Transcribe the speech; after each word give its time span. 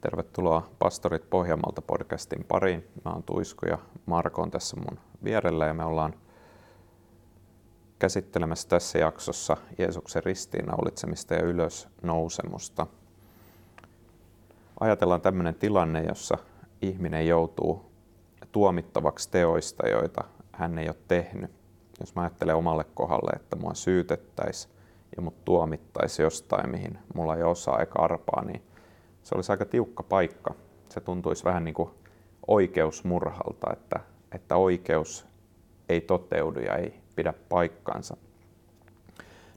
Tervetuloa 0.00 0.70
Pastorit 0.78 1.30
Pohjanmaalta 1.30 1.82
podcastin 1.82 2.44
pariin. 2.44 2.84
Mä 3.04 3.10
oon 3.10 3.22
Tuisku 3.22 3.66
ja 3.66 3.78
Marko 4.06 4.42
on 4.42 4.50
tässä 4.50 4.76
mun 4.76 4.98
vierellä 5.24 5.66
ja 5.66 5.74
me 5.74 5.84
ollaan 5.84 6.14
käsittelemässä 7.98 8.68
tässä 8.68 8.98
jaksossa 8.98 9.56
Jeesuksen 9.78 10.24
ristiinnaulitsemista 10.24 11.34
ja 11.34 11.42
ylösnousemusta. 11.42 12.86
Ajatellaan 14.80 15.20
tämmöinen 15.20 15.54
tilanne, 15.54 16.02
jossa 16.02 16.38
ihminen 16.82 17.26
joutuu 17.26 17.92
tuomittavaksi 18.52 19.30
teoista, 19.30 19.88
joita 19.88 20.24
hän 20.52 20.78
ei 20.78 20.88
ole 20.88 20.96
tehnyt. 21.08 21.50
Jos 22.00 22.14
mä 22.14 22.22
ajattelen 22.22 22.56
omalle 22.56 22.84
kohdalle, 22.94 23.30
että 23.36 23.56
mua 23.56 23.74
syytettäisiin 23.74 24.75
ja 25.16 25.22
mut 25.22 25.44
tuomittaisi 25.44 26.22
jostain, 26.22 26.70
mihin 26.70 26.98
mulla 27.14 27.36
ei 27.36 27.42
osaa 27.42 27.80
eikä 27.80 27.92
arpaa, 27.98 28.44
niin 28.44 28.62
se 29.22 29.34
olisi 29.34 29.52
aika 29.52 29.64
tiukka 29.64 30.02
paikka. 30.02 30.54
Se 30.88 31.00
tuntuisi 31.00 31.44
vähän 31.44 31.64
niin 31.64 31.74
kuin 31.74 31.90
oikeusmurhalta, 32.46 33.72
että, 33.72 34.00
että 34.32 34.56
oikeus 34.56 35.26
ei 35.88 36.00
toteudu 36.00 36.60
ja 36.60 36.74
ei 36.74 37.00
pidä 37.16 37.34
paikkaansa. 37.48 38.16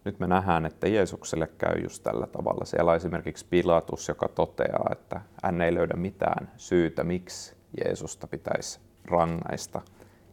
Nyt 0.05 0.19
me 0.19 0.27
nähdään, 0.27 0.65
että 0.65 0.87
Jeesukselle 0.87 1.49
käy 1.57 1.83
just 1.83 2.03
tällä 2.03 2.27
tavalla. 2.27 2.65
Siellä 2.65 2.91
on 2.91 2.97
esimerkiksi 2.97 3.45
Pilatus, 3.49 4.07
joka 4.07 4.27
toteaa, 4.27 4.89
että 4.91 5.21
hän 5.43 5.61
ei 5.61 5.73
löydä 5.73 5.95
mitään 5.95 6.51
syytä, 6.57 7.03
miksi 7.03 7.55
Jeesusta 7.85 8.27
pitäisi 8.27 8.79
rangaista 9.05 9.81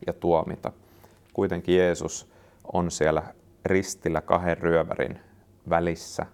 ja 0.07 0.13
tuomita. 0.13 0.73
Kuitenkin 1.33 1.77
Jeesus 1.77 2.29
on 2.73 2.91
siellä 2.91 3.23
ristillä 3.67 4.21
kahden 4.21 4.59
ryövärin 4.59 5.19
välissä. 5.71 6.27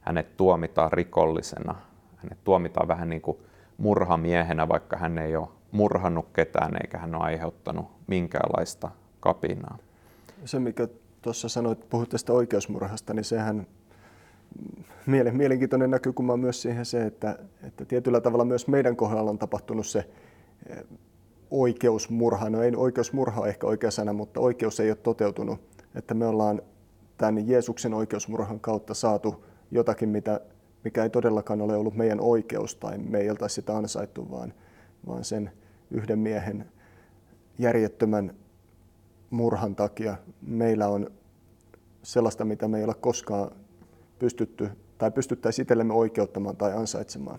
Hänet 0.00 0.36
tuomitaan 0.36 0.92
rikollisena. 0.92 1.74
Hänet 2.16 2.38
tuomitaan 2.44 2.88
vähän 2.88 3.08
niin 3.08 3.22
kuin 3.22 3.38
murhamiehenä, 3.78 4.68
vaikka 4.68 4.96
hän 4.96 5.18
ei 5.18 5.36
ole 5.36 5.48
murhannut 5.72 6.26
ketään 6.32 6.72
eikä 6.82 6.98
hän 6.98 7.14
ole 7.14 7.24
aiheuttanut 7.24 7.86
minkäänlaista 8.06 8.90
kapinaa. 9.20 9.78
Se, 10.44 10.58
mikä 10.58 10.88
tuossa 11.22 11.48
sanoit, 11.48 11.88
puhut 11.90 12.08
tästä 12.08 12.32
oikeusmurhasta, 12.32 13.14
niin 13.14 13.24
sehän 13.24 13.66
mielenkiintoinen 15.32 15.90
näkökulma 15.90 16.32
on 16.32 16.40
myös 16.40 16.62
siihen 16.62 16.86
se, 16.86 17.06
että, 17.06 17.38
että 17.62 17.84
tietyllä 17.84 18.20
tavalla 18.20 18.44
myös 18.44 18.68
meidän 18.68 18.96
kohdalla 18.96 19.30
on 19.30 19.38
tapahtunut 19.38 19.86
se 19.86 20.08
eh, 20.68 20.78
oikeusmurha. 21.50 22.50
No 22.50 22.62
ei 22.62 22.72
oikeusmurha 22.76 23.46
ehkä 23.46 23.66
oikea 23.66 23.90
sana, 23.90 24.12
mutta 24.12 24.40
oikeus 24.40 24.80
ei 24.80 24.90
ole 24.90 24.98
toteutunut. 25.02 25.60
Että 25.98 26.14
me 26.14 26.26
ollaan 26.26 26.62
tämän 27.16 27.48
Jeesuksen 27.48 27.94
oikeusmurhan 27.94 28.60
kautta 28.60 28.94
saatu 28.94 29.44
jotakin, 29.70 30.08
mitä, 30.08 30.40
mikä 30.84 31.02
ei 31.02 31.10
todellakaan 31.10 31.60
ole 31.60 31.76
ollut 31.76 31.94
meidän 31.94 32.20
oikeus 32.20 32.74
tai 32.74 32.98
me 32.98 33.18
ei 33.18 33.30
oltaisi 33.30 33.54
sitä 33.54 33.76
ansaittu, 33.76 34.30
vaan, 34.30 34.54
vaan 35.06 35.24
sen 35.24 35.52
yhden 35.90 36.18
miehen 36.18 36.66
järjettömän 37.58 38.34
murhan 39.30 39.76
takia 39.76 40.16
meillä 40.42 40.88
on 40.88 41.10
sellaista, 42.02 42.44
mitä 42.44 42.68
me 42.68 42.78
ei 42.78 42.84
ole 42.84 42.94
koskaan 42.94 43.50
pystytty 44.18 44.70
tai 44.98 45.10
pystyttäisiin 45.10 45.62
itsellemme 45.62 45.94
oikeuttamaan 45.94 46.56
tai 46.56 46.72
ansaitsemaan. 46.72 47.38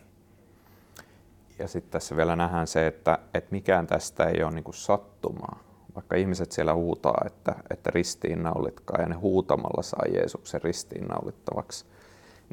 Ja 1.60 1.68
sitten 1.68 1.92
tässä 1.92 2.16
vielä 2.16 2.36
nähdään 2.36 2.68
se, 2.68 2.88
että, 2.88 3.20
että 3.34 3.52
mikään 3.52 3.88
tästä 3.88 4.26
ei 4.26 4.44
ole 4.44 4.52
niin 4.52 4.64
sattumaa. 4.72 5.69
Vaikka 6.00 6.16
ihmiset 6.16 6.52
siellä 6.52 6.74
huutaa, 6.74 7.22
että, 7.26 7.56
että 7.70 7.92
ristiinnaulitkaa 7.94 9.02
ja 9.02 9.10
ne 9.10 9.16
huutamalla 9.16 9.84
saa 9.84 10.06
Jeesuksen 10.14 10.62
ristiinnaulittavaksi, 10.62 11.86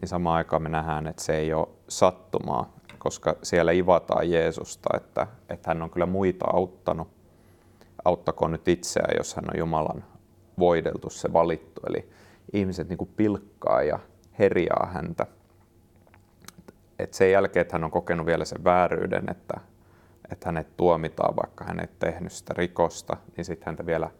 niin 0.00 0.08
samaan 0.08 0.36
aikaan 0.36 0.62
me 0.62 0.69
nähdään, 0.69 1.06
että 1.06 1.22
se 1.22 1.36
ei 1.36 1.53
ole 1.53 1.69
sattumaa, 1.88 2.72
koska 2.98 3.36
siellä 3.42 3.72
ivataan 3.72 4.30
Jeesusta, 4.30 4.97
että, 4.97 5.27
että 5.48 5.70
hän 5.70 5.83
on 5.83 5.91
kyllä 5.91 6.06
muita 6.06 6.44
auttanut. 6.53 7.09
Auttakoon 8.04 8.53
nyt 8.53 8.69
itseään, 8.69 9.15
jos 9.16 9.37
hän 9.37 9.44
on 9.54 9.59
Jumalan 9.59 10.04
voideltu, 10.59 11.10
se 11.10 11.32
valittu. 11.32 11.81
Eli 11.88 12.09
ihmiset 12.53 12.88
niin 12.88 12.98
kuin 12.98 13.10
pilkkaa 13.16 13.82
ja 13.82 13.98
herjaa 14.38 14.91
häntä. 14.92 15.26
Et 16.98 17.15
sen 17.15 17.31
jälkeen, 17.31 17.60
että 17.60 17.75
hän 17.75 17.84
on 17.84 17.91
kokenut 17.91 18.26
vielä 18.26 18.44
sen 18.44 18.65
vääryyden, 18.65 19.25
että, 19.31 19.60
että 20.32 20.48
hänet 20.48 20.76
tuomitaan, 20.76 21.37
vaikka 21.37 21.64
hän 21.64 21.81
ei 21.81 21.88
tehnyt 21.98 22.32
sitä 22.32 22.54
rikosta, 22.56 23.16
niin 23.37 23.44
sitten 23.44 23.66
häntä 23.66 23.87
vielä 23.87 24.10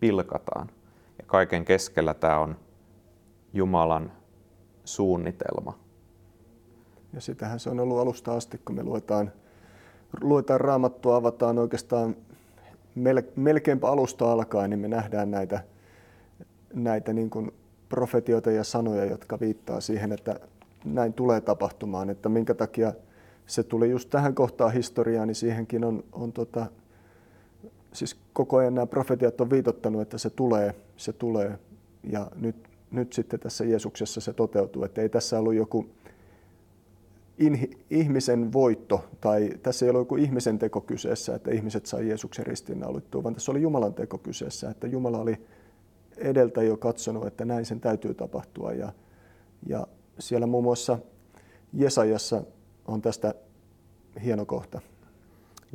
pilkataan. 0.00 0.70
Ja 1.18 1.24
kaiken 1.26 1.64
keskellä 1.64 2.14
tämä 2.14 2.38
on 2.38 2.56
Jumalan 3.52 4.12
suunnitelma. 4.84 5.78
Ja 7.12 7.20
sitähän 7.20 7.60
se 7.60 7.70
on 7.70 7.80
ollut 7.80 7.98
alusta 7.98 8.34
asti, 8.34 8.60
kun 8.64 8.76
me 8.76 8.82
luetaan, 8.82 9.32
luetaan 10.20 10.60
raamattua, 10.60 11.16
avataan 11.16 11.58
oikeastaan 11.58 12.16
melkeinpä 13.36 13.88
alusta 13.88 14.32
alkaen, 14.32 14.70
niin 14.70 14.80
me 14.80 14.88
nähdään 14.88 15.30
näitä, 15.30 15.64
näitä 16.74 17.12
niin 17.12 17.30
kuin 17.30 17.52
profetioita 17.88 18.50
ja 18.50 18.64
sanoja, 18.64 19.04
jotka 19.04 19.40
viittaa 19.40 19.80
siihen, 19.80 20.12
että 20.12 20.40
näin 20.84 21.12
tulee 21.12 21.40
tapahtumaan. 21.40 22.10
Että 22.10 22.28
minkä 22.28 22.54
takia 22.54 22.92
se 23.46 23.62
tuli 23.62 23.90
just 23.90 24.10
tähän 24.10 24.34
kohtaan 24.34 24.72
historiaa, 24.72 25.26
niin 25.26 25.34
siihenkin 25.34 25.84
on, 25.84 26.04
on 26.12 26.32
tota, 26.32 26.66
siis 27.92 28.16
koko 28.32 28.56
ajan 28.56 28.74
nämä 28.74 28.86
profetiat 28.86 29.40
on 29.40 29.50
viitottanut, 29.50 30.02
että 30.02 30.18
se 30.18 30.30
tulee, 30.30 30.74
se 30.96 31.12
tulee. 31.12 31.58
Ja 32.02 32.30
nyt, 32.36 32.56
nyt 32.90 33.12
sitten 33.12 33.40
tässä 33.40 33.64
Jeesuksessa 33.64 34.20
se 34.20 34.32
toteutuu. 34.32 34.84
Että 34.84 35.02
ei 35.02 35.08
tässä 35.08 35.38
ollut 35.38 35.54
joku 35.54 35.86
inhi, 37.38 37.70
ihmisen 37.90 38.52
voitto, 38.52 39.04
tai 39.20 39.50
tässä 39.62 39.86
ei 39.86 39.90
ollut 39.90 40.00
joku 40.00 40.16
ihmisen 40.16 40.58
teko 40.58 40.80
kyseessä, 40.80 41.34
että 41.34 41.50
ihmiset 41.50 41.86
sai 41.86 42.08
Jeesuksen 42.08 42.46
ristiinnaulittua, 42.46 43.22
vaan 43.22 43.34
tässä 43.34 43.52
oli 43.52 43.62
Jumalan 43.62 43.94
teko 43.94 44.18
kyseessä, 44.18 44.70
että 44.70 44.86
Jumala 44.86 45.18
oli 45.18 45.36
edeltä 46.16 46.62
jo 46.62 46.76
katsonut, 46.76 47.26
että 47.26 47.44
näin 47.44 47.64
sen 47.64 47.80
täytyy 47.80 48.14
tapahtua. 48.14 48.72
Ja, 48.72 48.92
ja 49.66 49.86
siellä 50.18 50.46
muun 50.46 50.64
muassa 50.64 50.98
Jesajassa 51.72 52.42
on 52.86 53.02
tästä 53.02 53.34
hieno 54.24 54.46
kohta. 54.46 54.80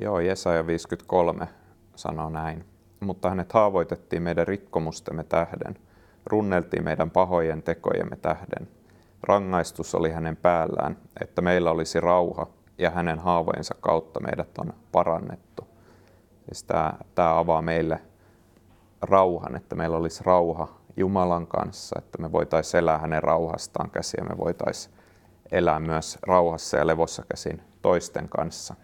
Joo, 0.01 0.19
Jesaja 0.19 0.67
53 0.67 1.47
sanoo 1.95 2.29
näin. 2.29 2.65
Mutta 2.99 3.29
hänet 3.29 3.53
haavoitettiin 3.53 4.23
meidän 4.23 4.47
rikkomustemme 4.47 5.23
tähden, 5.23 5.75
runneltiin 6.25 6.83
meidän 6.83 7.11
pahojen 7.11 7.63
tekojemme 7.63 8.15
tähden. 8.15 8.67
Rangaistus 9.23 9.95
oli 9.95 10.11
hänen 10.11 10.37
päällään, 10.37 10.97
että 11.21 11.41
meillä 11.41 11.71
olisi 11.71 11.99
rauha, 11.99 12.47
ja 12.77 12.89
hänen 12.89 13.19
haavojensa 13.19 13.75
kautta 13.79 14.19
meidät 14.19 14.57
on 14.57 14.73
parannettu. 14.91 15.67
Siis 16.45 16.63
tämä, 16.63 16.93
tämä 17.15 17.39
avaa 17.39 17.61
meille 17.61 17.99
rauhan, 19.01 19.55
että 19.55 19.75
meillä 19.75 19.97
olisi 19.97 20.23
rauha 20.23 20.67
Jumalan 20.97 21.47
kanssa, 21.47 21.99
että 21.99 22.17
me 22.17 22.31
voitaisiin 22.31 22.79
elää 22.79 22.97
hänen 22.97 23.23
rauhastaan 23.23 23.91
käsiä, 23.91 24.23
me 24.29 24.37
voitaisiin 24.37 24.96
elää 25.51 25.79
myös 25.79 26.17
rauhassa 26.21 26.77
ja 26.77 26.87
levossa 26.87 27.23
käsin 27.29 27.61
toisten 27.81 28.29
kanssa. 28.29 28.75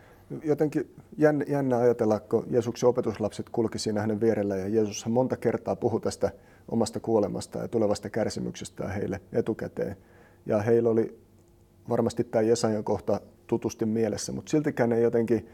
Jotenkin 0.44 0.96
jännä, 1.18 1.46
jännä 1.48 1.78
ajatella, 1.78 2.20
kun 2.20 2.46
Jeesuksen 2.50 2.90
opetuslapset 2.90 3.50
kulki 3.50 3.80
siinä 3.80 4.02
hänen 4.02 4.22
vierellä 4.22 4.56
ja 4.56 4.68
Jeesus 4.68 5.06
monta 5.06 5.38
kertaa 5.38 5.76
puhui 5.76 6.02
tästä 6.02 6.32
omasta 6.72 7.00
kuolemasta 7.00 7.60
ja 7.60 7.68
tulevasta 7.68 8.10
kärsimyksestä 8.10 8.88
heille 8.88 9.22
etukäteen. 9.34 9.98
Ja 10.46 10.62
heillä 10.62 10.90
oli 10.90 11.20
varmasti 11.90 12.24
tämä 12.24 12.42
Jesajan 12.42 12.84
kohta 12.84 13.22
tutusti 13.48 13.86
mielessä, 13.86 14.32
mutta 14.32 14.50
siltikään 14.50 14.92
ei 14.92 15.04
jotenkin 15.04 15.50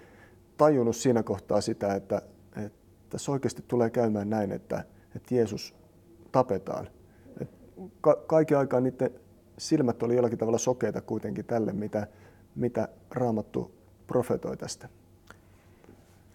tajunnut 0.57 0.95
siinä 0.95 1.23
kohtaa 1.23 1.61
sitä, 1.61 1.95
että, 1.95 2.21
että 2.65 2.79
tässä 3.09 3.31
oikeasti 3.31 3.63
tulee 3.67 3.89
käymään 3.89 4.29
näin, 4.29 4.51
että, 4.51 4.83
että 5.15 5.35
Jeesus 5.35 5.75
tapetaan. 6.31 6.87
Et 7.41 7.49
ka- 8.01 8.23
kaiken 8.27 8.57
aikaa 8.57 8.79
niiden 8.79 9.11
silmät 9.59 10.03
oli 10.03 10.15
jollakin 10.15 10.38
tavalla 10.38 10.57
sokeita 10.57 11.01
kuitenkin 11.01 11.45
tälle, 11.45 11.73
mitä, 11.73 12.07
mitä 12.56 12.88
Raamattu 13.11 13.71
profetoi 14.07 14.57
tästä. 14.57 14.89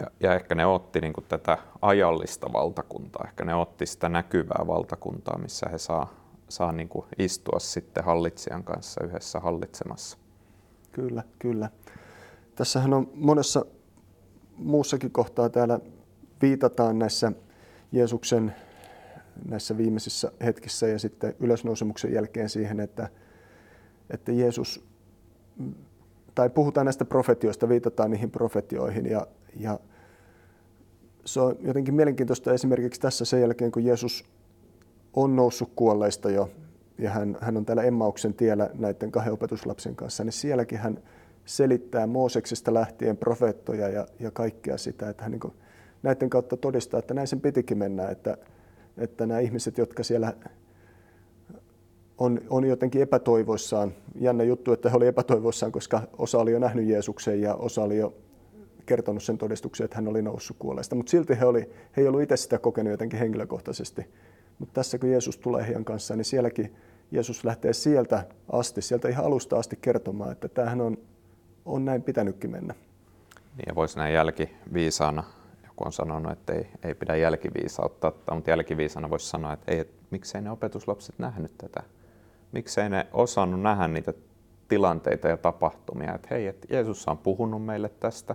Ja, 0.00 0.06
ja 0.20 0.34
ehkä 0.34 0.54
ne 0.54 0.66
otti 0.66 1.00
niin 1.00 1.12
kuin 1.12 1.24
tätä 1.28 1.58
ajallista 1.82 2.52
valtakuntaa, 2.52 3.24
ehkä 3.28 3.44
ne 3.44 3.54
otti 3.54 3.86
sitä 3.86 4.08
näkyvää 4.08 4.64
valtakuntaa, 4.66 5.38
missä 5.38 5.68
he 5.68 5.78
saa, 5.78 6.14
saa 6.48 6.72
niin 6.72 6.88
kuin 6.88 7.06
istua 7.18 7.58
sitten 7.58 8.04
hallitsijan 8.04 8.64
kanssa 8.64 9.04
yhdessä 9.04 9.40
hallitsemassa. 9.40 10.18
Kyllä, 10.92 11.22
kyllä. 11.38 11.70
Tässähän 12.54 12.94
on 12.94 13.10
monessa 13.14 13.64
muussakin 14.56 15.10
kohtaa 15.10 15.48
täällä 15.48 15.78
viitataan 16.42 16.98
näissä 16.98 17.32
Jeesuksen 17.92 18.54
näissä 19.48 19.76
viimeisissä 19.76 20.32
hetkissä 20.44 20.88
ja 20.88 20.98
sitten 20.98 21.34
ylösnousemuksen 21.40 22.12
jälkeen 22.12 22.48
siihen, 22.48 22.80
että, 22.80 23.08
että 24.10 24.32
Jeesus, 24.32 24.84
tai 26.34 26.50
puhutaan 26.50 26.86
näistä 26.86 27.04
profetioista, 27.04 27.68
viitataan 27.68 28.10
niihin 28.10 28.30
profetioihin 28.30 29.06
ja, 29.06 29.26
ja 29.56 29.80
se 31.24 31.40
on 31.40 31.56
jotenkin 31.60 31.94
mielenkiintoista 31.94 32.52
esimerkiksi 32.52 33.00
tässä 33.00 33.24
sen 33.24 33.40
jälkeen, 33.40 33.72
kun 33.72 33.84
Jeesus 33.84 34.24
on 35.14 35.36
noussut 35.36 35.72
kuolleista 35.76 36.30
jo 36.30 36.50
ja 36.98 37.10
hän, 37.10 37.36
hän 37.40 37.56
on 37.56 37.64
täällä 37.64 37.82
Emmauksen 37.82 38.34
tiellä 38.34 38.70
näiden 38.74 39.12
kahden 39.12 39.32
opetuslapsen 39.32 39.96
kanssa, 39.96 40.24
niin 40.24 40.32
sielläkin 40.32 40.78
hän 40.78 40.98
selittää 41.44 42.06
Mooseksesta 42.06 42.74
lähtien 42.74 43.16
profeettoja 43.16 43.88
ja, 43.88 44.06
ja 44.20 44.30
kaikkea 44.30 44.78
sitä, 44.78 45.08
että 45.08 45.22
hän 45.22 45.32
niin 45.32 45.52
näiden 46.02 46.30
kautta 46.30 46.56
todistaa, 46.56 46.98
että 46.98 47.14
näin 47.14 47.26
sen 47.26 47.40
pitikin 47.40 47.78
mennä, 47.78 48.08
että, 48.08 48.36
että 48.98 49.26
nämä 49.26 49.40
ihmiset, 49.40 49.78
jotka 49.78 50.02
siellä 50.02 50.32
on, 52.18 52.40
on 52.50 52.64
jotenkin 52.64 53.02
epätoivoissaan, 53.02 53.92
jännä 54.20 54.44
juttu, 54.44 54.72
että 54.72 54.90
he 54.90 54.96
olivat 54.96 55.08
epätoivoissaan, 55.08 55.72
koska 55.72 56.02
osa 56.18 56.38
oli 56.38 56.52
jo 56.52 56.58
nähnyt 56.58 56.86
Jeesuksen 56.86 57.40
ja 57.40 57.54
osa 57.54 57.82
oli 57.82 57.96
jo 57.96 58.14
kertonut 58.86 59.22
sen 59.22 59.38
todistuksen, 59.38 59.84
että 59.84 59.96
hän 59.96 60.08
oli 60.08 60.22
noussut 60.22 60.56
kuolleista. 60.58 60.94
Mutta 60.94 61.10
silti 61.10 61.40
he, 61.40 61.44
oli, 61.44 61.70
he 61.96 62.02
ei 62.02 62.08
ollut 62.08 62.22
itse 62.22 62.36
sitä 62.36 62.58
kokenut 62.58 62.90
jotenkin 62.90 63.18
henkilökohtaisesti. 63.18 64.06
Mutta 64.58 64.74
tässä 64.74 64.98
kun 64.98 65.10
Jeesus 65.10 65.38
tulee 65.38 65.66
heidän 65.66 65.84
kanssaan, 65.84 66.18
niin 66.18 66.24
sielläkin 66.24 66.76
Jeesus 67.10 67.44
lähtee 67.44 67.72
sieltä 67.72 68.26
asti, 68.52 68.82
sieltä 68.82 69.08
ihan 69.08 69.24
alusta 69.24 69.58
asti 69.58 69.78
kertomaan, 69.80 70.32
että 70.32 70.48
tämähän 70.48 70.80
on, 70.80 70.98
on 71.64 71.84
näin 71.84 72.02
pitänytkin 72.02 72.50
mennä. 72.50 72.74
Niin 73.56 73.64
ja 73.66 73.74
voisi 73.74 73.98
näin 73.98 74.14
jälkiviisaana, 74.14 75.24
joku 75.74 75.84
on 75.86 75.92
sanonut, 75.92 76.32
että 76.32 76.52
ei, 76.52 76.66
ei 76.82 76.94
pidä 76.94 77.16
jälkiviisautta 77.16 78.12
mutta 78.34 78.50
jälkiviisana 78.50 79.10
voisi 79.10 79.26
sanoa, 79.26 79.52
että 79.52 79.72
ei, 79.72 79.78
että 79.78 79.94
miksei 80.10 80.42
ne 80.42 80.50
opetuslapset 80.50 81.18
nähnyt 81.18 81.58
tätä. 81.58 81.82
Miksei 82.52 82.90
ne 82.90 83.06
osannut 83.12 83.60
nähdä 83.60 83.88
niitä 83.88 84.12
tilanteita 84.68 85.28
ja 85.28 85.36
tapahtumia, 85.36 86.14
että 86.14 86.28
hei, 86.30 86.46
että 86.46 86.66
Jeesus 86.70 87.08
on 87.08 87.18
puhunut 87.18 87.64
meille 87.64 87.88
tästä, 87.88 88.34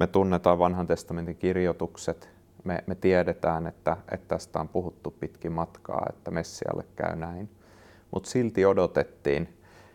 me 0.00 0.06
tunnetaan 0.06 0.58
vanhan 0.58 0.86
testamentin 0.86 1.36
kirjoitukset, 1.36 2.28
me, 2.64 2.84
me 2.86 2.94
tiedetään, 2.94 3.66
että, 3.66 3.96
että 4.12 4.28
tästä 4.28 4.60
on 4.60 4.68
puhuttu 4.68 5.10
pitkin 5.10 5.52
matkaa, 5.52 6.06
että 6.10 6.30
Messialle 6.30 6.84
käy 6.96 7.16
näin. 7.16 7.48
Mutta 8.10 8.30
silti 8.30 8.66
odotettiin 8.66 9.48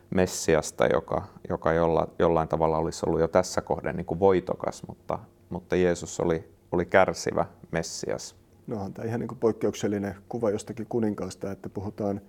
Messiasta, 0.10 0.88
joka, 0.88 1.24
joka 1.50 1.74
jolla, 1.74 2.08
jollain 2.20 2.48
tavalla 2.48 2.78
olisi 2.78 3.06
ollut 3.08 3.20
jo 3.22 3.28
tässä 3.28 3.62
kohden 3.62 3.96
niin 3.96 4.06
kuin 4.06 4.20
voitokas, 4.20 4.88
mutta, 4.88 5.20
mutta 5.50 5.76
Jeesus 5.76 6.20
oli, 6.20 6.57
oli 6.72 6.86
kärsivä 6.86 7.46
Messias. 7.72 8.36
No 8.68 8.84
on 8.84 8.94
tämä 8.94 9.08
ihan 9.08 9.20
niin 9.20 9.28
kuin 9.28 9.40
poikkeuksellinen 9.40 10.16
kuva 10.30 10.50
jostakin 10.50 10.86
kuninkaasta, 10.90 11.52
että 11.52 11.70
puhutaan, 11.70 12.22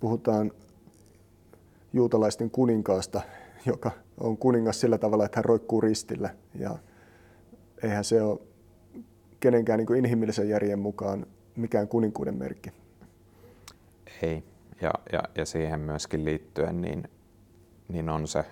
puhutaan 0.00 0.52
juutalaisten 1.92 2.50
kuninkaasta, 2.50 3.20
joka 3.66 3.90
on 4.20 4.36
kuningas 4.36 4.80
sillä 4.80 4.98
tavalla, 4.98 5.24
että 5.24 5.38
hän 5.38 5.44
roikkuu 5.44 5.80
ristillä. 5.80 6.30
Ja 6.54 6.78
eihän 7.82 8.04
se 8.04 8.22
ole 8.22 8.40
kenenkään 9.40 9.78
niin 9.78 9.86
kuin 9.86 9.98
inhimillisen 9.98 10.48
järjen 10.48 10.78
mukaan 10.78 11.26
mikään 11.56 11.88
kuninkuuden 11.88 12.34
merkki. 12.34 12.70
Ei. 14.22 14.44
Ja, 14.80 14.90
ja, 15.12 15.22
ja 15.34 15.46
siihen 15.46 15.80
myöskin 15.80 16.24
liittyen 16.24 16.80
niin, 16.80 17.08
niin 17.88 18.08
on 18.08 18.28
se 18.28 18.44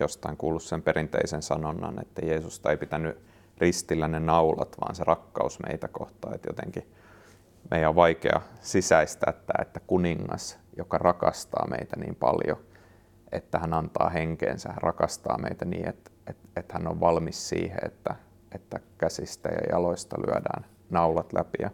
jostain 0.00 0.36
kuullut 0.36 0.62
sen 0.62 0.82
perinteisen 0.82 1.42
sanonnan, 1.42 2.02
että 2.02 2.26
Jeesusta 2.26 2.70
ei 2.70 2.76
pitänyt 2.76 3.18
ristillä 3.58 4.08
ne 4.08 4.20
naulat, 4.20 4.76
vaan 4.80 4.94
se 4.94 5.04
rakkaus 5.04 5.58
meitä 5.68 5.88
kohtaan. 5.88 6.34
Että 6.34 6.48
jotenkin 6.48 6.92
meidän 7.70 7.88
on 7.88 7.94
vaikea 7.94 8.40
sisäistää, 8.60 9.30
että, 9.36 9.52
että 9.62 9.80
kuningas, 9.80 10.58
joka 10.76 10.98
rakastaa 10.98 11.66
meitä 11.70 11.96
niin 11.96 12.14
paljon, 12.14 12.56
että 13.32 13.58
hän 13.58 13.74
antaa 13.74 14.08
henkeensä, 14.08 14.68
hän 14.68 14.82
rakastaa 14.82 15.38
meitä 15.38 15.64
niin, 15.64 15.88
että, 15.88 16.10
että, 16.26 16.48
että 16.56 16.74
hän 16.74 16.88
on 16.88 17.00
valmis 17.00 17.48
siihen, 17.48 17.78
että, 17.82 18.16
että 18.52 18.80
käsistä 18.98 19.48
ja 19.48 19.58
jaloista 19.70 20.16
lyödään 20.26 20.66
naulat 20.90 21.32
läpi. 21.32 21.58
Ja 21.60 21.70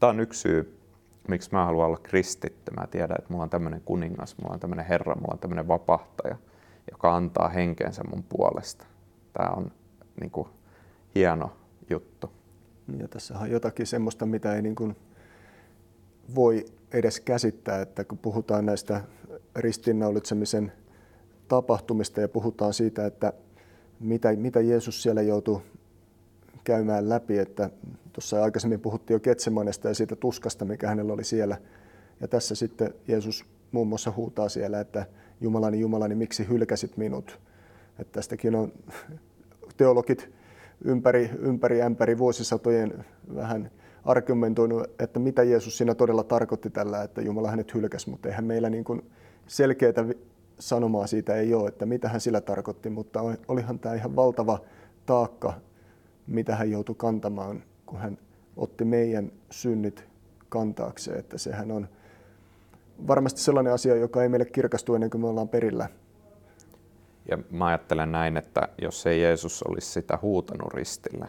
tämä 0.00 0.10
on 0.10 0.20
yksi 0.20 0.40
syy, 0.40 0.80
miksi 1.28 1.50
mä 1.52 1.64
haluan 1.64 1.86
olla 1.86 1.98
kristitty. 2.02 2.72
Mä 2.74 2.86
tiedän, 2.86 3.16
että 3.18 3.30
mulla 3.32 3.44
on 3.44 3.50
tämmöinen 3.50 3.82
kuningas, 3.84 4.36
mulla 4.38 4.54
on 4.54 4.60
tämmöinen 4.60 4.86
herra, 4.86 5.14
mulla 5.14 5.32
on 5.32 5.38
tämmöinen 5.38 5.68
vapahtaja, 5.68 6.36
joka 6.90 7.16
antaa 7.16 7.48
henkeensä 7.48 8.02
mun 8.10 8.24
puolesta. 8.28 8.86
Tämä 9.32 9.50
on 9.50 9.72
niin 10.20 10.30
kuin, 10.30 10.48
hieno 11.14 11.56
juttu. 11.90 12.30
Ja 12.98 13.08
tässä 13.08 13.38
on 13.38 13.50
jotakin 13.50 13.86
semmoista, 13.86 14.26
mitä 14.26 14.54
ei 14.54 14.62
niin 14.62 14.74
kuin 14.74 14.96
voi 16.34 16.64
edes 16.92 17.20
käsittää, 17.20 17.80
että 17.80 18.04
kun 18.04 18.18
puhutaan 18.18 18.66
näistä 18.66 19.00
ristiinnaulitsemisen 19.56 20.72
tapahtumista 21.48 22.20
ja 22.20 22.28
puhutaan 22.28 22.74
siitä, 22.74 23.06
että 23.06 23.32
mitä, 24.00 24.36
mitä 24.36 24.60
Jeesus 24.60 25.02
siellä 25.02 25.22
joutuu 25.22 25.62
käymään 26.64 27.08
läpi, 27.08 27.38
että 27.38 27.70
tuossa 28.12 28.42
aikaisemmin 28.42 28.80
puhuttiin 28.80 29.14
jo 29.14 29.20
Ketsemanesta 29.20 29.88
ja 29.88 29.94
siitä 29.94 30.16
tuskasta, 30.16 30.64
mikä 30.64 30.88
hänellä 30.88 31.12
oli 31.12 31.24
siellä. 31.24 31.56
Ja 32.20 32.28
tässä 32.28 32.54
sitten 32.54 32.94
Jeesus 33.08 33.44
muun 33.72 33.88
muassa 33.88 34.12
huutaa 34.16 34.48
siellä, 34.48 34.80
että 34.80 35.06
Jumalani, 35.40 35.80
Jumalani, 35.80 36.14
miksi 36.14 36.48
hylkäsit 36.48 36.96
minut? 36.96 37.40
Että 37.98 38.12
tästäkin 38.12 38.54
on 38.54 38.72
teologit 39.76 40.30
ympäri, 40.84 41.30
ympäri 41.38 41.82
ämpäri 41.82 42.18
vuosisatojen 42.18 43.04
vähän 43.34 43.70
argumentoinut, 44.04 44.90
että 44.98 45.18
mitä 45.20 45.42
Jeesus 45.42 45.78
siinä 45.78 45.94
todella 45.94 46.24
tarkoitti 46.24 46.70
tällä, 46.70 47.02
että 47.02 47.20
Jumala 47.20 47.50
hänet 47.50 47.74
hylkäsi, 47.74 48.10
mutta 48.10 48.28
eihän 48.28 48.44
meillä 48.44 48.70
niin 48.70 48.84
kuin 48.84 49.10
selkeää 49.46 50.04
sanomaa 50.58 51.06
siitä 51.06 51.34
ei 51.34 51.54
ole, 51.54 51.68
että 51.68 51.86
mitä 51.86 52.08
hän 52.08 52.20
sillä 52.20 52.40
tarkoitti, 52.40 52.90
mutta 52.90 53.20
olihan 53.48 53.78
tämä 53.78 53.94
ihan 53.94 54.16
valtava 54.16 54.58
taakka, 55.06 55.52
mitä 56.26 56.56
hän 56.56 56.70
joutui 56.70 56.94
kantamaan, 56.98 57.62
kun 57.86 57.98
hän 57.98 58.18
otti 58.56 58.84
meidän 58.84 59.32
synnit 59.50 60.04
kantaakseen, 60.48 61.18
että 61.18 61.38
sehän 61.38 61.70
on 61.70 61.88
varmasti 63.06 63.40
sellainen 63.40 63.72
asia, 63.72 63.96
joka 63.96 64.22
ei 64.22 64.28
meille 64.28 64.46
kirkastu 64.46 64.94
ennen 64.94 65.10
kuin 65.10 65.20
me 65.20 65.26
ollaan 65.28 65.48
perillä. 65.48 65.88
Ja 67.28 67.38
mä 67.50 67.66
ajattelen 67.66 68.12
näin, 68.12 68.36
että 68.36 68.68
jos 68.82 69.06
ei 69.06 69.20
Jeesus 69.20 69.62
olisi 69.62 69.92
sitä 69.92 70.18
huutanut 70.22 70.74
ristillä, 70.74 71.28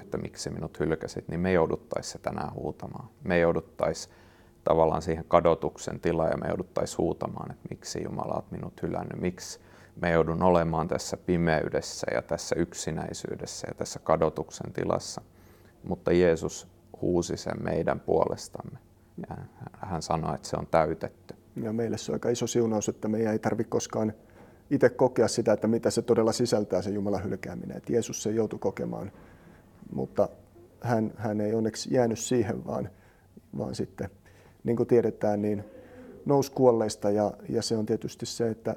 että 0.00 0.18
miksi 0.18 0.50
minut 0.50 0.80
hylkäsit, 0.80 1.28
niin 1.28 1.40
me 1.40 1.52
jouduttaisiin 1.52 2.12
se 2.12 2.18
tänään 2.18 2.54
huutamaan. 2.54 3.08
Me 3.24 3.38
jouduttaisiin 3.38 4.14
tavallaan 4.64 5.02
siihen 5.02 5.24
kadotuksen 5.28 6.00
tilaan 6.00 6.30
ja 6.30 6.36
me 6.36 6.48
jouduttaisiin 6.48 6.98
huutamaan, 6.98 7.50
että 7.50 7.68
miksi 7.70 8.02
Jumala 8.04 8.34
on 8.34 8.44
minut 8.50 8.82
hylännyt, 8.82 9.20
miksi 9.20 9.60
me 10.00 10.10
joudun 10.10 10.42
olemaan 10.42 10.88
tässä 10.88 11.16
pimeydessä 11.16 12.06
ja 12.14 12.22
tässä 12.22 12.56
yksinäisyydessä 12.58 13.66
ja 13.70 13.74
tässä 13.74 13.98
kadotuksen 13.98 14.72
tilassa. 14.72 15.20
Mutta 15.82 16.12
Jeesus 16.12 16.68
huusi 17.00 17.36
sen 17.36 17.62
meidän 17.62 18.00
puolestamme 18.00 18.78
ja 19.28 19.36
hän 19.72 20.02
sanoi, 20.02 20.34
että 20.34 20.48
se 20.48 20.56
on 20.56 20.66
täytetty. 20.66 21.34
Ja 21.62 21.72
meille 21.72 21.98
se 21.98 22.12
on 22.12 22.16
aika 22.16 22.28
iso 22.28 22.46
siunaus, 22.46 22.88
että 22.88 23.08
meidän 23.08 23.32
ei 23.32 23.38
tarvitse 23.38 23.70
koskaan 23.70 24.12
itse 24.70 24.88
kokea 24.88 25.28
sitä, 25.28 25.52
että 25.52 25.66
mitä 25.66 25.90
se 25.90 26.02
todella 26.02 26.32
sisältää 26.32 26.82
se 26.82 26.90
Jumalan 26.90 27.24
hylkääminen. 27.24 27.76
Että 27.76 27.92
Jeesus 27.92 28.22
se 28.22 28.30
joutui 28.30 28.58
kokemaan, 28.58 29.12
mutta 29.92 30.28
hän, 30.80 31.12
hän 31.16 31.40
ei 31.40 31.54
onneksi 31.54 31.94
jäänyt 31.94 32.18
siihen, 32.18 32.66
vaan, 32.66 32.90
vaan 33.58 33.74
sitten 33.74 34.10
niin 34.64 34.76
kuin 34.76 34.86
tiedetään, 34.86 35.42
niin 35.42 35.64
nousi 36.26 36.52
kuolleista 36.52 37.10
ja, 37.10 37.32
ja 37.48 37.62
se 37.62 37.76
on 37.76 37.86
tietysti 37.86 38.26
se, 38.26 38.50
että 38.50 38.76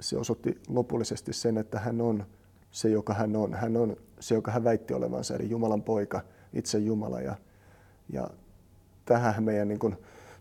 se 0.00 0.16
osoitti 0.16 0.58
lopullisesti 0.68 1.32
sen, 1.32 1.58
että 1.58 1.78
hän 1.78 2.00
on 2.00 2.26
se, 2.70 2.88
joka 2.88 3.14
hän 3.14 3.36
on. 3.36 3.54
Hän 3.54 3.76
on 3.76 3.96
se, 4.20 4.34
joka 4.34 4.50
hän 4.50 4.64
väitti 4.64 4.94
olevansa, 4.94 5.34
eli 5.34 5.50
Jumalan 5.50 5.82
poika, 5.82 6.20
itse 6.52 6.78
Jumala. 6.78 7.20
Ja, 7.20 7.36
ja 8.12 8.30
tähän 9.04 9.44
meidän 9.44 9.68
niin 9.68 9.78
kuin, 9.78 9.96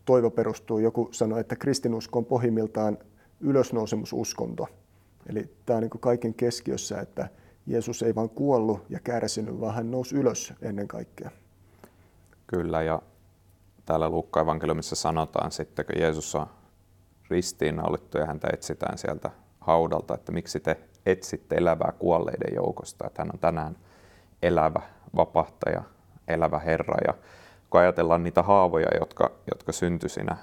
toivo 0.05 0.29
perustuu. 0.29 0.79
Joku 0.79 1.09
sanoi, 1.11 1.39
että 1.39 1.55
kristinusko 1.55 2.19
on 2.19 2.25
pohjimmiltaan 2.25 2.97
ylösnousemususkonto. 3.41 4.67
Eli 5.29 5.53
tämä 5.65 5.77
on 5.77 5.83
niin 5.83 5.99
kaiken 5.99 6.33
keskiössä, 6.33 7.01
että 7.01 7.29
Jeesus 7.67 8.03
ei 8.03 8.15
vain 8.15 8.29
kuollut 8.29 8.85
ja 8.89 8.99
kärsinyt, 8.99 9.59
vaan 9.59 9.75
hän 9.75 9.91
nousi 9.91 10.15
ylös 10.15 10.53
ennen 10.61 10.87
kaikkea. 10.87 11.31
Kyllä, 12.47 12.81
ja 12.81 13.01
täällä 13.85 14.09
Luukkaan 14.09 14.43
evankeliumissa 14.43 14.95
sanotaan 14.95 15.51
sitten, 15.51 15.85
kun 15.85 16.01
Jeesus 16.01 16.35
on 16.35 16.47
ristiinnaulittu 17.29 18.17
ja 18.17 18.25
häntä 18.25 18.47
etsitään 18.53 18.97
sieltä 18.97 19.29
haudalta, 19.59 20.13
että 20.13 20.31
miksi 20.31 20.59
te 20.59 20.77
etsitte 21.05 21.55
elävää 21.55 21.93
kuolleiden 21.99 22.55
joukosta, 22.55 23.07
että 23.07 23.21
hän 23.21 23.31
on 23.33 23.39
tänään 23.39 23.77
elävä 24.41 24.81
vapahtaja, 25.15 25.83
elävä 26.27 26.59
Herra. 26.59 26.97
Ja 27.07 27.13
kun 27.69 27.81
ajatellaan 27.81 28.23
niitä 28.23 28.43
haavoja, 28.43 28.87
jotka, 28.99 29.31
jotka 29.51 29.71
syntyi 29.71 30.09
siinä 30.09 30.37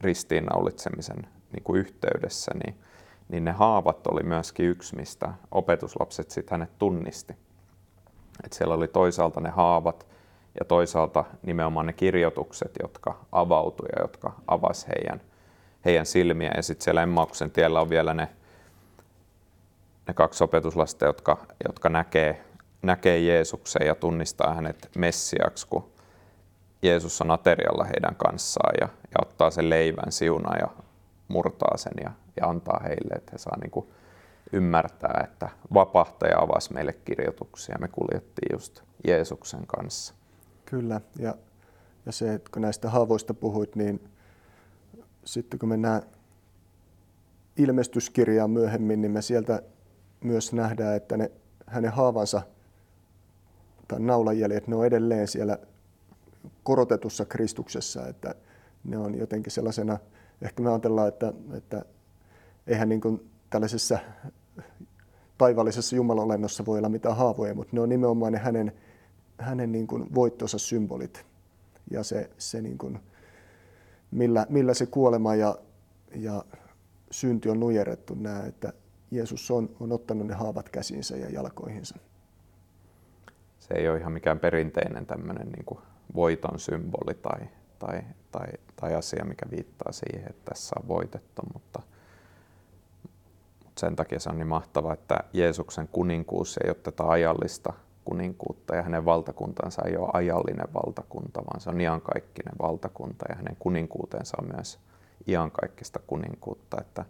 ristiinnaulitsemisen 0.00 1.26
niin 1.52 1.62
kuin 1.64 1.80
yhteydessä, 1.80 2.52
niin, 2.64 2.74
niin 3.32 3.44
ne 3.44 3.52
haavat 3.52 4.06
oli 4.06 4.22
myöskin 4.22 4.66
yksi, 4.66 4.96
mistä 4.96 5.32
opetuslapset 5.50 6.30
sitten 6.30 6.58
hänet 6.58 6.78
tunnisti. 6.78 7.36
Et 8.44 8.52
siellä 8.52 8.74
oli 8.74 8.88
toisaalta 8.88 9.40
ne 9.40 9.48
haavat, 9.50 10.06
ja 10.60 10.64
toisaalta 10.64 11.24
nimenomaan 11.42 11.86
ne 11.86 11.92
kirjoitukset, 11.92 12.70
jotka 12.82 13.18
avautui 13.32 13.88
ja 13.96 14.02
jotka 14.02 14.32
avasi 14.48 14.86
heidän, 14.88 15.20
heidän 15.84 16.06
silmiä. 16.06 16.52
Ja 16.56 16.62
sitten 16.62 16.84
siellä 16.84 17.02
Emmauksen 17.02 17.50
tiellä 17.50 17.80
on 17.80 17.90
vielä 17.90 18.14
ne, 18.14 18.28
ne 20.08 20.14
kaksi 20.14 20.44
opetuslasta, 20.44 21.04
jotka, 21.04 21.36
jotka 21.68 21.88
näkee, 21.88 22.44
näkee 22.82 23.18
Jeesuksen 23.18 23.86
ja 23.86 23.94
tunnistaa 23.94 24.54
hänet 24.54 24.90
Messiaksi, 24.96 25.66
kun 25.66 25.92
Jeesus 26.82 27.20
on 27.20 27.30
aterialla 27.30 27.84
heidän 27.84 28.16
kanssaan 28.16 28.74
ja, 28.80 28.88
ja 29.04 29.16
ottaa 29.22 29.50
sen 29.50 29.70
leivän 29.70 30.12
siunaa 30.12 30.56
ja 30.56 30.68
murtaa 31.32 31.76
sen 31.76 31.92
ja, 32.04 32.12
ja 32.40 32.48
antaa 32.48 32.80
heille, 32.82 33.14
että 33.14 33.32
he 33.32 33.38
saa 33.38 33.56
niin 33.60 33.70
kuin 33.70 33.86
ymmärtää, 34.52 35.24
että 35.24 35.48
vapahtaja 35.74 36.38
avasi 36.38 36.72
meille 36.72 36.92
kirjoituksia. 36.92 37.76
Me 37.80 37.88
kuljettiin 37.88 38.48
just 38.52 38.82
Jeesuksen 39.06 39.66
kanssa. 39.66 40.14
Kyllä, 40.64 41.00
ja, 41.18 41.34
ja 42.06 42.12
se, 42.12 42.34
että 42.34 42.50
kun 42.52 42.62
näistä 42.62 42.90
haavoista 42.90 43.34
puhuit, 43.34 43.76
niin 43.76 44.08
sitten 45.24 45.58
kun 45.58 45.68
mennään 45.68 46.02
ilmestyskirjaan 47.56 48.50
myöhemmin, 48.50 49.00
niin 49.00 49.12
me 49.12 49.22
sieltä 49.22 49.62
myös 50.24 50.52
nähdään, 50.52 50.96
että 50.96 51.16
ne, 51.16 51.30
hänen 51.66 51.92
haavansa 51.92 52.42
tai 53.88 54.00
naulanjäljet, 54.00 54.68
ne 54.68 54.76
on 54.76 54.86
edelleen 54.86 55.28
siellä 55.28 55.58
korotetussa 56.62 57.24
Kristuksessa, 57.24 58.06
että 58.06 58.34
ne 58.84 58.98
on 58.98 59.18
jotenkin 59.18 59.52
sellaisena, 59.52 59.98
ehkä 60.42 60.62
me 60.62 60.70
ajatellaan, 60.70 61.08
että, 61.08 61.32
että 61.56 61.84
eihän 62.66 62.88
niin 62.88 63.00
kuin 63.00 63.30
tällaisessa 63.50 63.98
taivallisessa 65.38 65.96
jumalolennossa 65.96 66.66
voi 66.66 66.78
olla 66.78 66.88
mitään 66.88 67.16
haavoja, 67.16 67.54
mutta 67.54 67.76
ne 67.76 67.80
on 67.80 67.88
nimenomaan 67.88 68.32
ne 68.32 68.38
hänen, 68.38 68.72
hänen 69.38 69.72
niin 69.72 69.86
kuin 69.86 70.14
voittonsa 70.14 70.58
symbolit 70.58 71.26
ja 71.90 72.02
se, 72.02 72.30
se 72.38 72.60
niin 72.60 72.78
kuin, 72.78 72.98
millä, 74.10 74.46
millä 74.48 74.74
se 74.74 74.86
kuolema 74.86 75.34
ja, 75.34 75.58
ja 76.14 76.44
synti 77.10 77.48
on 77.48 77.60
nujerettu, 77.60 78.14
nämä, 78.14 78.42
että 78.46 78.72
Jeesus 79.10 79.50
on, 79.50 79.76
on 79.80 79.92
ottanut 79.92 80.26
ne 80.26 80.34
haavat 80.34 80.68
käsinsä 80.68 81.16
ja 81.16 81.30
jalkoihinsa. 81.30 81.98
Se 83.58 83.74
ei 83.74 83.88
ole 83.88 83.98
ihan 83.98 84.12
mikään 84.12 84.38
perinteinen 84.38 85.06
tämmöinen 85.06 85.48
niin 85.48 85.78
voiton 86.14 86.58
symboli 86.58 87.14
tai, 87.14 87.48
tai, 87.86 88.02
tai, 88.32 88.46
tai 88.76 88.94
asia, 88.94 89.24
mikä 89.24 89.46
viittaa 89.50 89.92
siihen, 89.92 90.30
että 90.30 90.50
tässä 90.50 90.74
on 90.82 90.88
voitettu, 90.88 91.42
mutta, 91.52 91.82
mutta 93.64 93.80
sen 93.80 93.96
takia 93.96 94.20
se 94.20 94.30
on 94.30 94.38
niin 94.38 94.46
mahtava, 94.46 94.92
että 94.92 95.20
Jeesuksen 95.32 95.88
kuninkuus 95.88 96.58
ei 96.64 96.70
ole 96.70 96.74
tätä 96.74 97.04
ajallista 97.08 97.72
kuninkuutta 98.04 98.76
ja 98.76 98.82
hänen 98.82 99.04
valtakuntansa 99.04 99.82
ei 99.86 99.96
ole 99.96 100.10
ajallinen 100.12 100.74
valtakunta, 100.74 101.44
vaan 101.44 101.60
se 101.60 101.70
on 101.70 101.80
iankaikkinen 101.80 102.54
valtakunta 102.62 103.24
ja 103.28 103.34
hänen 103.34 103.56
kuninkuutensa 103.58 104.36
on 104.42 104.48
myös 104.56 104.78
iankaikkista 105.26 106.00
kuninkuutta, 106.06 106.80
että, 106.80 107.04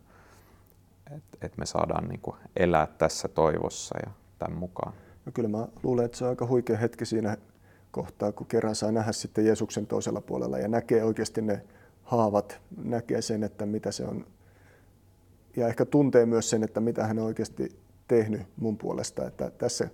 että, 1.16 1.38
että 1.42 1.58
me 1.58 1.66
saadaan 1.66 2.08
niin 2.08 2.20
kuin 2.20 2.36
elää 2.56 2.86
tässä 2.86 3.28
toivossa 3.28 3.98
ja 4.06 4.12
tämän 4.38 4.58
mukaan. 4.58 4.92
No 5.26 5.32
kyllä 5.32 5.48
mä 5.48 5.68
luulen, 5.82 6.04
että 6.04 6.18
se 6.18 6.24
on 6.24 6.30
aika 6.30 6.46
huikea 6.46 6.76
hetki 6.76 7.06
siinä 7.06 7.36
kohtaa, 7.92 8.32
kun 8.32 8.46
kerran 8.46 8.74
saa 8.74 8.92
nähdä 8.92 9.12
sitten 9.12 9.46
Jeesuksen 9.46 9.86
toisella 9.86 10.20
puolella 10.20 10.58
ja 10.58 10.68
näkee 10.68 11.04
oikeasti 11.04 11.42
ne 11.42 11.62
haavat, 12.02 12.60
näkee 12.84 13.22
sen, 13.22 13.44
että 13.44 13.66
mitä 13.66 13.92
se 13.92 14.04
on, 14.04 14.26
ja 15.56 15.68
ehkä 15.68 15.84
tuntee 15.84 16.26
myös 16.26 16.50
sen, 16.50 16.62
että 16.62 16.80
mitä 16.80 17.06
hän 17.06 17.18
on 17.18 17.24
oikeasti 17.24 17.78
tehnyt 18.08 18.42
mun 18.56 18.78
puolesta. 18.78 19.26
Että 19.26 19.50
tässä, 19.50 19.88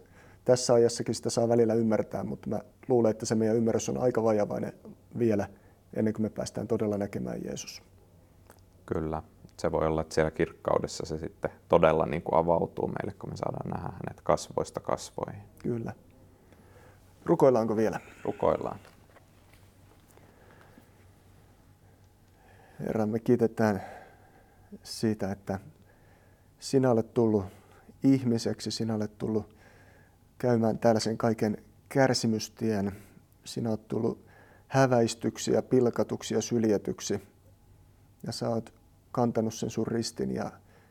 tässä 0.44 0.74
ajassakin 0.74 1.14
sitä 1.14 1.30
saa 1.30 1.48
välillä 1.48 1.74
ymmärtää, 1.74 2.24
mutta 2.24 2.48
mä 2.48 2.60
luulen, 2.88 3.10
että 3.10 3.26
se 3.26 3.34
meidän 3.34 3.56
ymmärrys 3.56 3.88
on 3.88 3.98
aika 3.98 4.22
vajavainen 4.22 4.72
vielä 5.18 5.48
ennen 5.94 6.14
kuin 6.14 6.22
me 6.22 6.30
päästään 6.30 6.68
todella 6.68 6.98
näkemään 6.98 7.44
Jeesus. 7.44 7.82
Kyllä. 8.86 9.22
Se 9.58 9.72
voi 9.72 9.86
olla, 9.86 10.00
että 10.00 10.14
siellä 10.14 10.30
kirkkaudessa 10.30 11.06
se 11.06 11.18
sitten 11.18 11.50
todella 11.68 12.06
niin 12.06 12.22
kuin 12.22 12.38
avautuu 12.38 12.86
meille, 12.86 13.18
kun 13.18 13.30
me 13.30 13.36
saadaan 13.36 13.70
nähdä 13.70 13.88
hänet 13.88 14.20
kasvoista 14.22 14.80
kasvoihin. 14.80 15.42
Kyllä. 15.58 15.92
Rukoillaanko 17.28 17.76
vielä? 17.76 18.00
Rukoillaan. 18.24 18.78
Herra, 22.80 23.06
me 23.06 23.18
kiitetään 23.18 23.82
siitä, 24.82 25.32
että 25.32 25.58
sinä 26.60 26.90
olet 26.90 27.14
tullut 27.14 27.44
ihmiseksi, 28.04 28.70
sinä 28.70 28.94
olet 28.94 29.18
tullut 29.18 29.56
käymään 30.38 30.78
tällaisen 30.78 31.18
kaiken 31.18 31.64
kärsimystien. 31.88 32.92
Sinä 33.44 33.70
olet 33.70 33.88
tullut 33.88 34.26
häväistyksi 34.68 35.52
ja 35.52 35.62
pilkatuksi 35.62 36.34
ja 36.34 36.42
syljetyksi. 36.42 37.22
Ja 38.26 38.32
sä 38.32 38.48
oot 38.48 38.74
kantanut 39.12 39.54
sen 39.54 39.70
sun 39.70 39.86
ristin 39.86 40.34
ja 40.34 40.50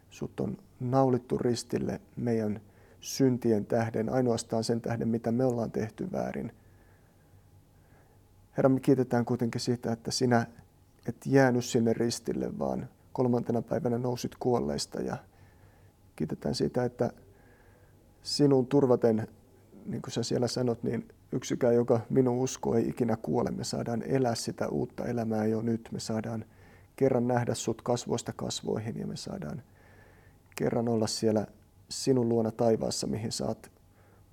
sut 0.09 0.39
on 0.39 0.57
naulittu 0.79 1.37
ristille 1.37 2.01
meidän 2.15 2.61
syntien 3.01 3.65
tähden, 3.65 4.09
ainoastaan 4.09 4.63
sen 4.63 4.81
tähden, 4.81 5.07
mitä 5.07 5.31
me 5.31 5.45
ollaan 5.45 5.71
tehty 5.71 6.11
väärin. 6.11 6.51
Herra, 8.57 8.69
me 8.69 8.79
kiitetään 8.79 9.25
kuitenkin 9.25 9.61
siitä, 9.61 9.91
että 9.91 10.11
sinä 10.11 10.47
et 11.07 11.15
jäänyt 11.25 11.65
sinne 11.65 11.93
ristille, 11.93 12.59
vaan 12.59 12.89
kolmantena 13.13 13.61
päivänä 13.61 13.97
nousit 13.97 14.31
kuolleista 14.39 15.01
ja 15.01 15.17
kiitetään 16.15 16.55
siitä, 16.55 16.83
että 16.83 17.11
sinun 18.23 18.67
turvaten, 18.67 19.27
niin 19.85 20.01
kuin 20.01 20.13
sä 20.13 20.23
siellä 20.23 20.47
sanot, 20.47 20.83
niin 20.83 21.07
yksikään, 21.31 21.75
joka 21.75 21.99
minun 22.09 22.39
usko 22.39 22.75
ei 22.75 22.89
ikinä 22.89 23.17
kuole. 23.21 23.51
Me 23.51 23.63
saadaan 23.63 24.03
elää 24.03 24.35
sitä 24.35 24.67
uutta 24.67 25.05
elämää 25.05 25.45
jo 25.45 25.61
nyt. 25.61 25.89
Me 25.91 25.99
saadaan 25.99 26.45
kerran 26.95 27.27
nähdä 27.27 27.53
sut 27.53 27.81
kasvoista 27.81 28.33
kasvoihin 28.33 28.99
ja 28.99 29.07
me 29.07 29.17
saadaan 29.17 29.63
kerran 30.55 30.87
olla 30.89 31.07
siellä 31.07 31.47
sinun 31.89 32.29
luona 32.29 32.51
taivaassa, 32.51 33.07
mihin 33.07 33.31
saat 33.31 33.71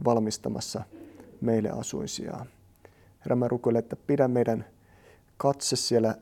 valmistamassa 0.04 0.82
meille 1.40 1.70
asuinsia. 1.70 2.46
Herra, 3.20 3.36
mä 3.36 3.48
rukoilen, 3.48 3.78
että 3.78 3.96
pidä 3.96 4.28
meidän 4.28 4.64
katse 5.36 5.76
siellä 5.76 6.14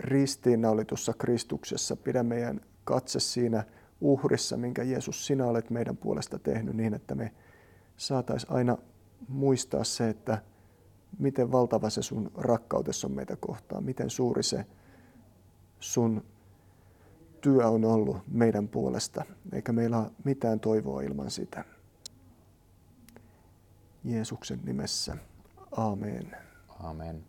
ristiinnaulitussa 0.00 1.12
Kristuksessa. 1.12 1.96
Pidä 1.96 2.22
meidän 2.22 2.60
katse 2.84 3.20
siinä 3.20 3.64
uhrissa, 4.00 4.56
minkä 4.56 4.82
Jeesus 4.82 5.26
sinä 5.26 5.46
olet 5.46 5.70
meidän 5.70 5.96
puolesta 5.96 6.38
tehnyt 6.38 6.76
niin, 6.76 6.94
että 6.94 7.14
me 7.14 7.32
saataisiin 7.96 8.52
aina 8.52 8.78
muistaa 9.28 9.84
se, 9.84 10.08
että 10.08 10.42
miten 11.18 11.52
valtava 11.52 11.90
se 11.90 12.02
sun 12.02 12.30
rakkautessa 12.34 13.06
on 13.06 13.12
meitä 13.12 13.36
kohtaan, 13.36 13.84
miten 13.84 14.10
suuri 14.10 14.42
se 14.42 14.66
sun 15.80 16.24
työ 17.42 17.68
on 17.68 17.84
ollut 17.84 18.16
meidän 18.28 18.68
puolesta, 18.68 19.24
eikä 19.52 19.72
meillä 19.72 19.98
ole 19.98 20.10
mitään 20.24 20.60
toivoa 20.60 21.02
ilman 21.02 21.30
sitä. 21.30 21.64
Jeesuksen 24.04 24.60
nimessä. 24.64 25.16
Amen. 25.76 26.36
Amen. 26.80 27.24